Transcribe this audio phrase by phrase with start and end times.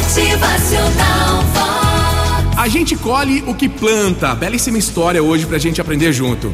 [0.00, 1.44] Motivacional.
[2.56, 4.34] A gente colhe o que planta.
[4.34, 6.50] Belíssima história hoje pra gente aprender junto.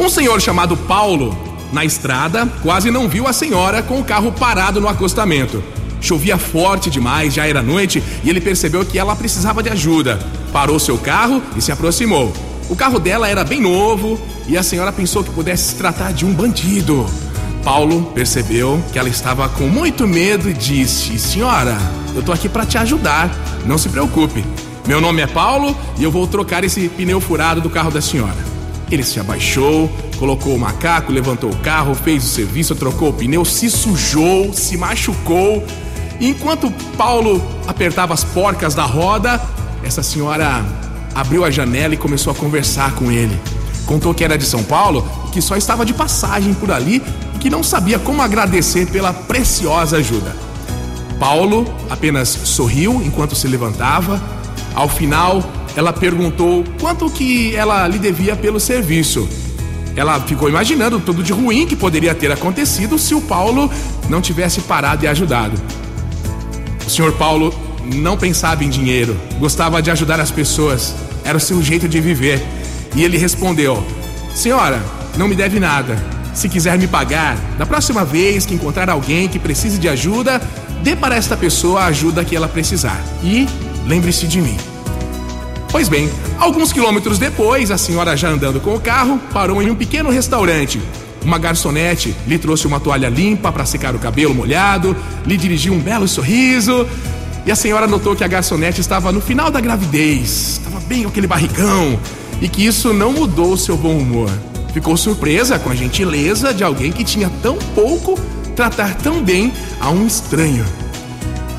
[0.00, 1.36] Um senhor chamado Paulo,
[1.72, 5.62] na estrada, quase não viu a senhora com o carro parado no acostamento.
[6.00, 10.18] Chovia forte demais, já era noite, e ele percebeu que ela precisava de ajuda.
[10.52, 12.32] Parou seu carro e se aproximou.
[12.68, 16.26] O carro dela era bem novo e a senhora pensou que pudesse se tratar de
[16.26, 17.06] um bandido.
[17.64, 21.78] Paulo percebeu que ela estava com muito medo e disse: Senhora,
[22.14, 23.30] eu tô aqui para te ajudar,
[23.64, 24.44] não se preocupe.
[24.86, 28.52] Meu nome é Paulo e eu vou trocar esse pneu furado do carro da senhora.
[28.90, 33.44] Ele se abaixou, colocou o macaco, levantou o carro, fez o serviço, trocou o pneu,
[33.44, 35.64] se sujou, se machucou.
[36.20, 39.40] Enquanto Paulo apertava as porcas da roda,
[39.84, 40.64] essa senhora
[41.14, 43.38] abriu a janela e começou a conversar com ele.
[43.86, 47.02] Contou que era de São Paulo que só estava de passagem por ali
[47.42, 50.32] que não sabia como agradecer pela preciosa ajuda.
[51.18, 54.22] Paulo apenas sorriu enquanto se levantava.
[54.76, 55.42] Ao final,
[55.74, 59.28] ela perguntou quanto que ela lhe devia pelo serviço.
[59.96, 63.68] Ela ficou imaginando tudo de ruim que poderia ter acontecido se o Paulo
[64.08, 65.60] não tivesse parado e ajudado.
[66.86, 67.52] O senhor Paulo
[67.92, 72.40] não pensava em dinheiro, gostava de ajudar as pessoas, era o seu jeito de viver.
[72.94, 73.84] E ele respondeu:
[74.32, 74.80] Senhora,
[75.16, 76.21] não me deve nada.
[76.34, 80.40] Se quiser me pagar, da próxima vez que encontrar alguém que precise de ajuda,
[80.82, 83.00] dê para esta pessoa a ajuda que ela precisar.
[83.22, 83.46] E
[83.86, 84.56] lembre-se de mim.
[85.70, 89.74] Pois bem, alguns quilômetros depois, a senhora já andando com o carro, parou em um
[89.74, 90.80] pequeno restaurante.
[91.24, 95.78] Uma garçonete lhe trouxe uma toalha limpa para secar o cabelo molhado, lhe dirigiu um
[95.78, 96.86] belo sorriso.
[97.46, 101.08] E a senhora notou que a garçonete estava no final da gravidez, estava bem com
[101.08, 101.98] aquele barrigão,
[102.40, 104.30] e que isso não mudou o seu bom humor.
[104.72, 108.18] Ficou surpresa com a gentileza de alguém que tinha tão pouco
[108.56, 110.64] tratar tão bem a um estranho.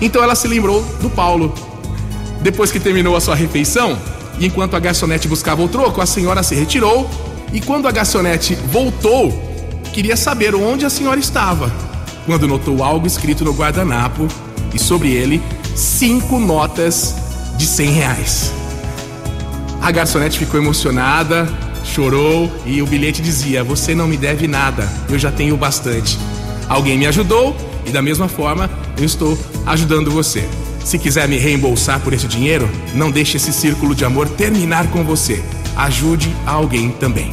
[0.00, 1.54] Então ela se lembrou do Paulo.
[2.40, 3.98] Depois que terminou a sua refeição,
[4.38, 7.08] e enquanto a garçonete buscava o troco, a senhora se retirou.
[7.52, 9.30] E quando a garçonete voltou,
[9.92, 11.72] queria saber onde a senhora estava.
[12.26, 14.26] Quando notou algo escrito no guardanapo
[14.74, 15.42] e sobre ele
[15.76, 17.14] cinco notas
[17.56, 18.52] de cem reais.
[19.80, 21.48] A garçonete ficou emocionada,
[21.84, 26.18] chorou e o bilhete dizia: Você não me deve nada, eu já tenho bastante.
[26.68, 27.56] Alguém me ajudou
[27.86, 30.48] e, da mesma forma, eu estou ajudando você.
[30.84, 35.04] Se quiser me reembolsar por esse dinheiro, não deixe esse círculo de amor terminar com
[35.04, 35.42] você.
[35.76, 37.32] Ajude alguém também.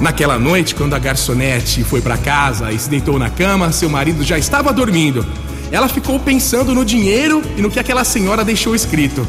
[0.00, 4.24] Naquela noite, quando a garçonete foi para casa e se deitou na cama, seu marido
[4.24, 5.24] já estava dormindo.
[5.70, 9.26] Ela ficou pensando no dinheiro e no que aquela senhora deixou escrito.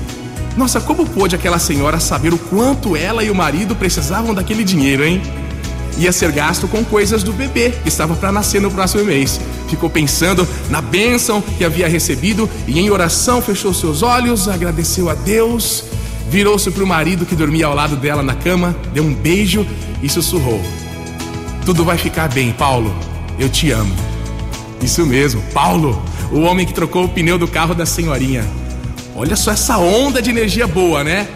[0.55, 5.03] Nossa, como pôde aquela senhora saber o quanto ela e o marido precisavam daquele dinheiro,
[5.03, 5.21] hein?
[5.97, 9.39] Ia ser gasto com coisas do bebê que estava para nascer no próximo mês.
[9.69, 15.15] Ficou pensando na bênção que havia recebido e, em oração, fechou seus olhos, agradeceu a
[15.15, 15.83] Deus,
[16.29, 19.65] virou-se para o marido que dormia ao lado dela na cama, deu um beijo
[20.01, 20.61] e sussurrou:
[21.65, 22.93] Tudo vai ficar bem, Paulo.
[23.39, 23.93] Eu te amo.
[24.81, 28.45] Isso mesmo, Paulo, o homem que trocou o pneu do carro da senhorinha.
[29.15, 31.27] Olha só essa onda de energia boa, né?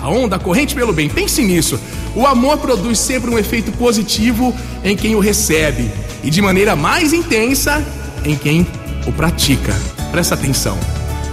[0.00, 1.08] A onda, a corrente pelo bem.
[1.08, 1.78] Pense nisso.
[2.14, 5.90] O amor produz sempre um efeito positivo em quem o recebe
[6.24, 7.84] e de maneira mais intensa
[8.24, 8.66] em quem
[9.06, 9.74] o pratica.
[10.10, 10.78] Presta atenção.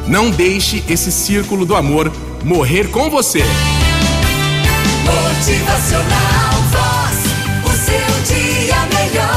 [0.07, 2.11] Não deixe esse círculo do amor
[2.43, 3.43] morrer com você.
[5.05, 7.17] Motivacional Vox.
[7.63, 8.62] O seu dia.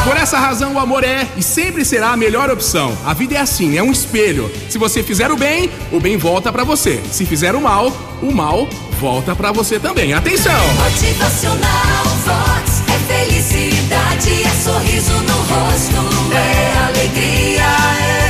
[0.07, 2.97] Por essa razão, o amor é e sempre será a melhor opção.
[3.05, 4.49] A vida é assim, é um espelho.
[4.71, 7.03] Se você fizer o bem, o bem volta pra você.
[7.11, 7.91] Se fizer o mal,
[8.23, 8.69] o mal
[9.01, 10.15] volta pra você também.
[10.15, 10.53] Atenção!
[10.85, 12.83] Motivacional Vox.
[12.89, 16.33] É felicidade, é sorriso no rosto.
[16.33, 17.65] É alegria,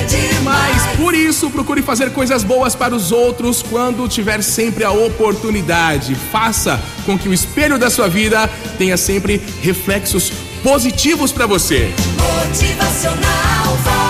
[0.01, 0.83] é demais.
[0.87, 6.15] Mas por isso, procure fazer coisas boas para os outros quando tiver sempre a oportunidade.
[6.33, 8.49] Faça com que o espelho da sua vida
[8.79, 10.33] tenha sempre reflexos
[10.63, 11.93] positivos para você.
[12.19, 14.06] Motivacional.